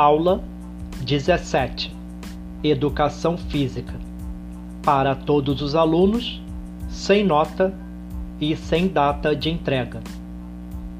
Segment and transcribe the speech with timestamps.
[0.00, 0.42] Aula
[1.02, 1.94] 17
[2.64, 4.00] Educação Física
[4.82, 6.40] para todos os alunos,
[6.88, 7.74] sem nota
[8.40, 10.00] e sem data de entrega.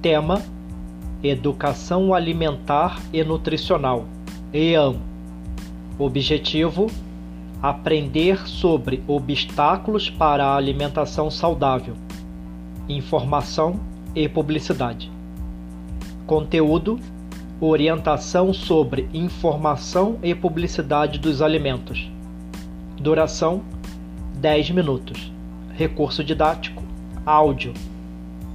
[0.03, 0.43] Tema:
[1.25, 4.05] Educação Alimentar e Nutricional.
[4.53, 4.97] EAM.
[5.99, 6.89] Objetivo:
[7.63, 11.95] aprender sobre obstáculos para a alimentação saudável.
[12.87, 13.81] Informação
[14.15, 15.11] e publicidade.
[16.27, 17.01] Conteúdo:
[17.61, 22.11] orientação sobre informação e publicidade dos alimentos.
[22.99, 23.63] Duração:
[24.37, 25.31] 10 minutos.
[25.75, 26.83] Recurso didático:
[27.27, 27.75] áudio.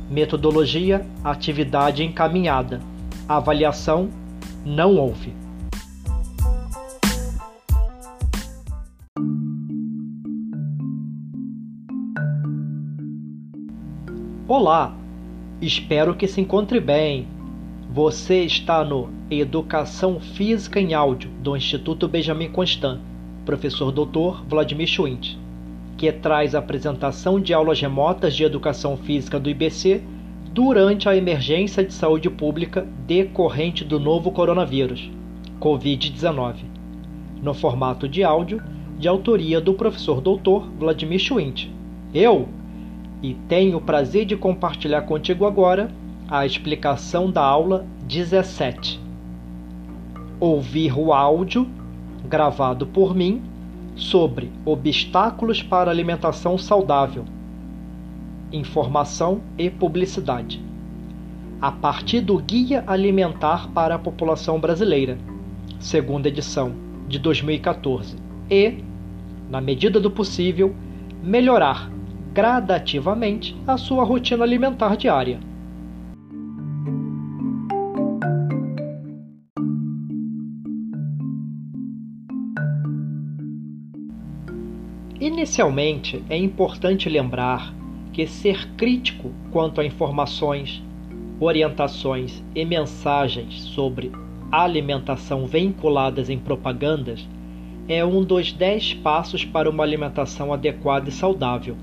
[0.10, 2.82] Metodologia: atividade encaminhada.
[3.30, 4.10] Avaliação:
[4.66, 5.34] não houve.
[14.48, 14.96] Olá,
[15.62, 17.35] espero que se encontre bem.
[17.96, 23.00] Você está no Educação Física em Áudio do Instituto Benjamin Constant,
[23.46, 24.44] professor Dr.
[24.50, 25.38] Vladimir Schwint,
[25.96, 30.04] que traz a apresentação de aulas remotas de educação física do IBC
[30.52, 35.10] durante a emergência de saúde pública decorrente do novo coronavírus,
[35.62, 36.56] COVID-19,
[37.42, 38.62] no formato de áudio
[39.00, 40.68] de autoria do professor Dr.
[40.78, 41.70] Vladimir Schwint.
[42.14, 42.50] Eu,
[43.24, 45.90] e tenho o prazer de compartilhar contigo agora
[46.28, 49.00] a explicação da aula 17.
[50.40, 51.68] Ouvir o áudio
[52.28, 53.44] gravado por mim
[53.96, 57.26] sobre obstáculos para alimentação saudável,
[58.52, 60.62] informação e publicidade,
[61.62, 65.20] a partir do Guia Alimentar para a População Brasileira,
[65.80, 66.74] segunda edição,
[67.08, 68.16] de 2014,
[68.50, 68.84] e,
[69.48, 70.76] na medida do possível,
[71.24, 71.92] melhorar
[72.34, 75.40] gradativamente a sua rotina alimentar diária.
[85.46, 87.72] Inicialmente, é importante lembrar
[88.12, 90.82] que ser crítico quanto a informações,
[91.40, 94.12] orientações e mensagens sobre
[94.52, 97.30] alimentação vinculadas em propagandas
[97.88, 101.78] é um dos dez passos para uma alimentação adequada e saudável,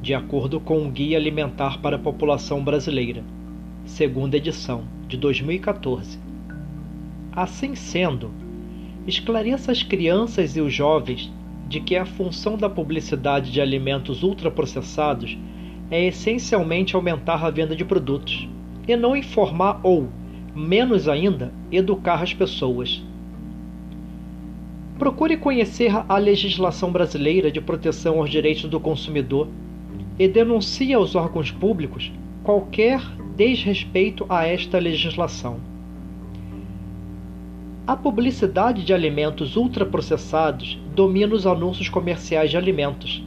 [0.00, 3.22] de acordo com o Guia Alimentar para a População Brasileira,
[3.84, 6.18] segunda edição, de 2014.
[7.30, 8.30] Assim sendo,
[9.06, 11.30] esclareça as crianças e os jovens
[11.68, 15.36] de que a função da publicidade de alimentos ultraprocessados
[15.90, 18.48] é essencialmente aumentar a venda de produtos
[18.86, 20.08] e não informar ou,
[20.54, 23.02] menos ainda, educar as pessoas.
[24.98, 29.48] Procure conhecer a legislação brasileira de proteção aos direitos do consumidor
[30.18, 32.10] e denuncie aos órgãos públicos
[32.42, 33.00] qualquer
[33.36, 35.60] desrespeito a esta legislação.
[37.86, 43.22] A publicidade de alimentos ultraprocessados domina os anúncios comerciais de alimentos.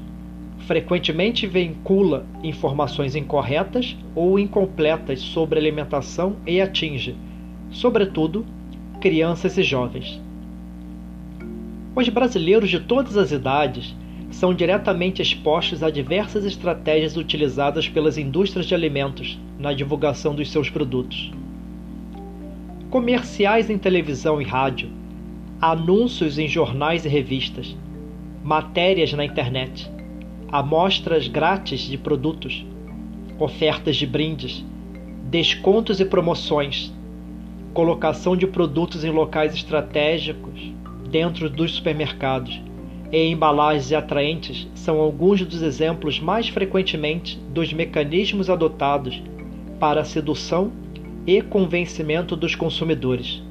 [0.66, 7.16] Frequentemente vincula informações incorretas ou incompletas sobre alimentação e atinge,
[7.70, 8.44] sobretudo,
[9.00, 10.20] crianças e jovens.
[11.96, 13.96] Os brasileiros de todas as idades
[14.32, 20.72] são diretamente expostos a diversas estratégias utilizadas pelas indústrias de alimentos na divulgação dos seus
[20.72, 21.32] produtos
[22.90, 24.90] comerciais em televisão e rádio,
[25.62, 27.76] anúncios em jornais e revistas,
[28.42, 29.92] matérias na internet,
[30.50, 32.66] amostras grátis de produtos,
[33.38, 34.64] ofertas de brindes,
[35.30, 36.94] descontos e promoções,
[37.74, 40.72] colocação de produtos em locais estratégicos
[41.10, 42.62] dentro dos supermercados.
[43.12, 49.22] E embalagens atraentes são alguns dos exemplos mais frequentemente dos mecanismos adotados
[49.78, 50.72] para a sedução
[51.28, 53.44] e convencimento dos consumidores.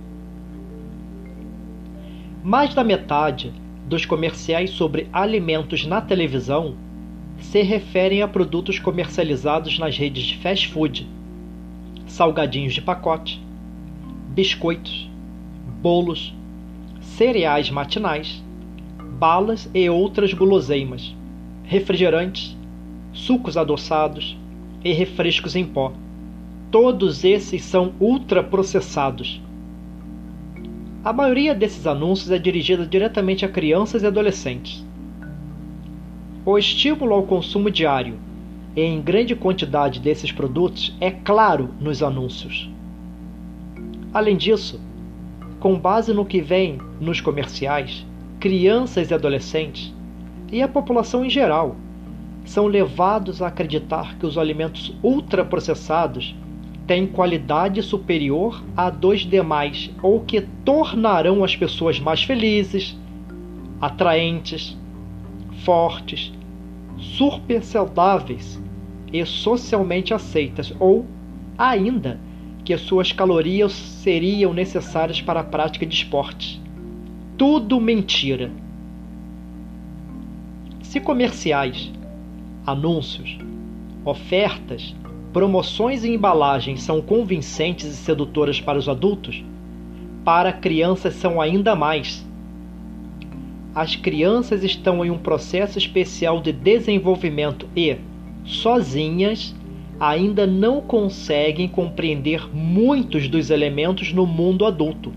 [2.42, 3.52] Mais da metade
[3.86, 6.74] dos comerciais sobre alimentos na televisão
[7.38, 11.08] se referem a produtos comercializados nas redes de fast food,
[12.06, 13.42] salgadinhos de pacote,
[14.30, 15.10] biscoitos,
[15.80, 16.34] bolos,
[17.00, 18.42] cereais matinais,
[19.18, 21.14] balas e outras guloseimas,
[21.64, 22.56] refrigerantes,
[23.12, 24.36] sucos adoçados
[24.84, 25.92] e refrescos em pó
[26.70, 29.40] Todos esses são ultraprocessados.
[31.04, 34.84] A maioria desses anúncios é dirigida diretamente a crianças e adolescentes.
[36.44, 38.18] O estímulo ao consumo diário
[38.74, 42.68] e em grande quantidade desses produtos é claro nos anúncios.
[44.12, 44.80] Além disso,
[45.60, 48.04] com base no que vem nos comerciais,
[48.40, 49.94] crianças e adolescentes
[50.50, 51.76] e a população em geral
[52.44, 56.34] são levados a acreditar que os alimentos ultraprocessados
[56.88, 62.96] têm qualidade superior a dos demais ou que tornarão as pessoas mais felizes,
[63.78, 64.74] atraentes,
[65.64, 66.32] fortes,
[66.96, 68.60] super saudáveis
[69.12, 71.04] e socialmente aceitas, ou
[71.58, 72.18] ainda
[72.64, 76.58] que suas calorias seriam necessárias para a prática de esportes.
[77.36, 78.50] Tudo mentira.
[80.80, 81.92] Se comerciais,
[82.66, 83.38] anúncios,
[84.06, 84.94] ofertas,
[85.32, 89.44] promoções e embalagens são convincentes e sedutoras para os adultos,
[90.24, 92.26] para crianças são ainda mais.
[93.74, 97.96] As crianças estão em um processo especial de desenvolvimento e,
[98.44, 99.54] sozinhas,
[100.00, 105.12] ainda não conseguem compreender muitos dos elementos no mundo adulto.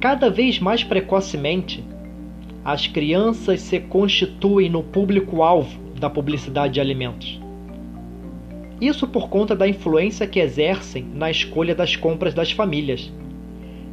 [0.00, 1.82] Cada vez mais precocemente,
[2.64, 7.43] as crianças se constituem no público-alvo da publicidade de alimentos.
[8.80, 13.12] Isso por conta da influência que exercem na escolha das compras das famílias,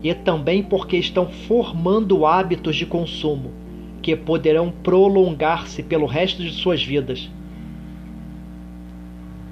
[0.03, 3.51] e também porque estão formando hábitos de consumo
[4.01, 7.29] que poderão prolongar-se pelo resto de suas vidas.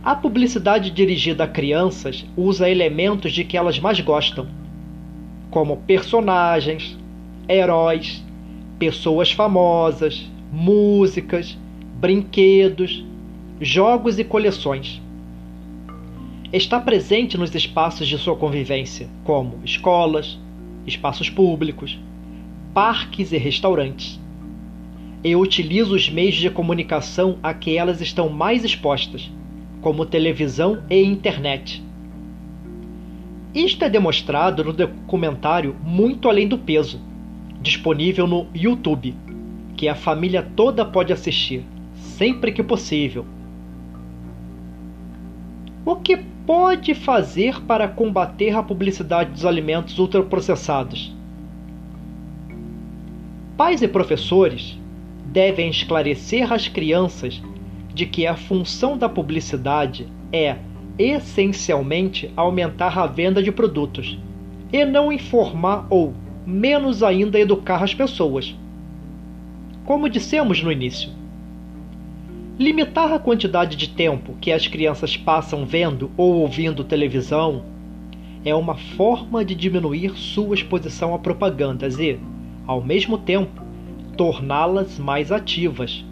[0.03, 4.47] A publicidade dirigida a crianças usa elementos de que elas mais gostam,
[5.51, 6.97] como personagens,
[7.47, 8.23] heróis,
[8.79, 11.57] pessoas famosas, músicas,
[11.99, 13.05] brinquedos,
[13.59, 15.01] jogos e coleções.
[16.51, 20.39] Está presente nos espaços de sua convivência, como escolas,
[20.87, 21.99] espaços públicos,
[22.73, 24.19] parques e restaurantes.
[25.23, 29.29] E utiliza os meios de comunicação a que elas estão mais expostas,
[29.79, 31.83] como televisão e internet.
[33.53, 36.99] Isto é demonstrado no documentário Muito Além do Peso,
[37.61, 39.15] disponível no YouTube,
[39.77, 41.63] que a família toda pode assistir,
[41.93, 43.23] sempre que possível.
[45.89, 51.11] O que pode fazer para combater a publicidade dos alimentos ultraprocessados?
[53.57, 54.77] Pais e professores
[55.25, 57.41] devem esclarecer às crianças
[57.91, 60.57] de que a função da publicidade é
[60.95, 64.15] essencialmente aumentar a venda de produtos
[64.71, 66.13] e não informar ou,
[66.45, 68.55] menos ainda, educar as pessoas.
[69.85, 71.09] Como dissemos no início,
[72.59, 77.63] limitar a quantidade de tempo que as crianças passam vendo ou ouvindo televisão
[78.45, 82.19] é uma forma de diminuir sua exposição a propagandas e,
[82.67, 83.63] ao mesmo tempo,
[84.15, 86.03] torná-las mais ativas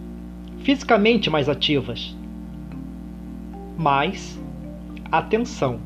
[0.67, 2.13] fisicamente mais ativas.
[3.77, 4.37] Mas,
[5.09, 5.79] atenção,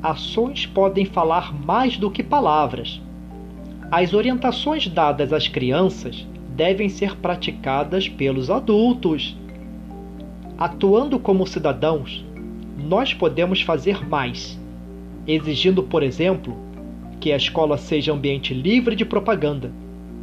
[0.00, 3.02] ações podem falar mais do que palavras.
[3.90, 9.36] As orientações dadas às crianças devem ser praticadas pelos adultos.
[10.62, 12.24] Atuando como cidadãos,
[12.78, 14.56] nós podemos fazer mais,
[15.26, 16.56] exigindo, por exemplo,
[17.18, 19.72] que a escola seja ambiente livre de propaganda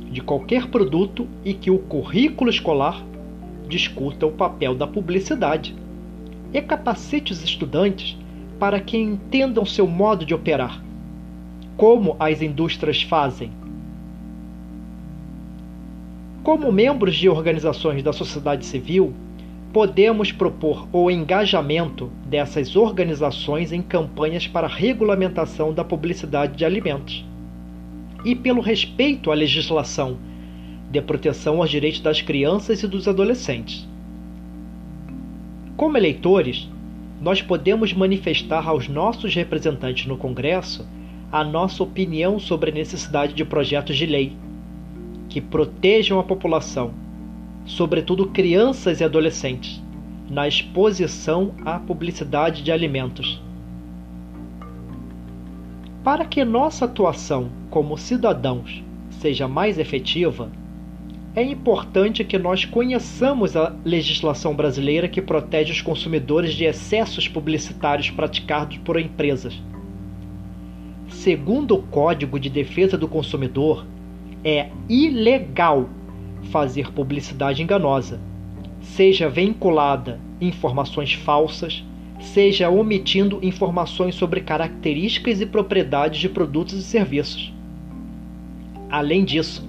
[0.09, 3.03] de qualquer produto e que o currículo escolar
[3.67, 5.75] discuta o papel da publicidade
[6.53, 8.17] e capacite os estudantes
[8.57, 10.81] para que entendam seu modo de operar,
[11.75, 13.51] como as indústrias fazem.
[16.43, 19.13] Como membros de organizações da sociedade civil,
[19.71, 27.23] podemos propor o engajamento dessas organizações em campanhas para regulamentação da publicidade de alimentos
[28.25, 30.17] e pelo respeito à legislação
[30.89, 33.87] de proteção aos direitos das crianças e dos adolescentes.
[35.77, 36.67] Como eleitores,
[37.21, 40.87] nós podemos manifestar aos nossos representantes no Congresso
[41.31, 44.35] a nossa opinião sobre a necessidade de projetos de lei
[45.29, 46.91] que protejam a população,
[47.65, 49.81] sobretudo crianças e adolescentes,
[50.29, 53.41] na exposição à publicidade de alimentos.
[56.03, 60.49] Para que nossa atuação como cidadãos seja mais efetiva,
[61.35, 68.09] é importante que nós conheçamos a legislação brasileira que protege os consumidores de excessos publicitários
[68.09, 69.61] praticados por empresas.
[71.07, 73.85] Segundo o Código de Defesa do Consumidor,
[74.43, 75.89] é ilegal
[76.43, 78.19] fazer publicidade enganosa,
[78.81, 81.83] seja vinculada informações falsas,
[82.19, 87.53] seja omitindo informações sobre características e propriedades de produtos e serviços.
[88.89, 89.67] Além disso,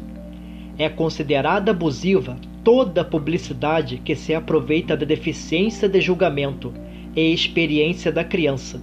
[0.78, 6.72] é considerada abusiva toda publicidade que se aproveita da deficiência de julgamento
[7.14, 8.80] e experiência da criança.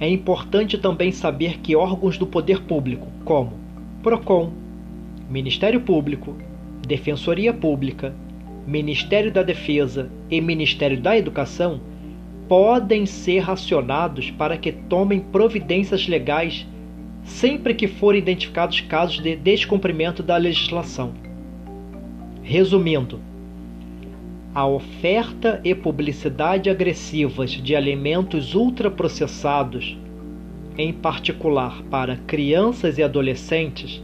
[0.00, 3.52] É importante também saber que órgãos do poder público, como
[4.02, 4.52] PROCON,
[5.28, 6.34] Ministério Público,
[6.86, 8.14] Defensoria Pública,
[8.66, 11.82] Ministério da Defesa e Ministério da Educação,
[12.48, 16.66] podem ser acionados para que tomem providências legais
[17.24, 21.12] sempre que forem identificados casos de descumprimento da legislação.
[22.42, 23.20] Resumindo,
[24.54, 29.98] a oferta e publicidade agressivas de alimentos ultraprocessados,
[30.78, 34.02] em particular para crianças e adolescentes,